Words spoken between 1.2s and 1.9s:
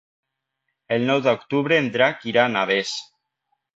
d'octubre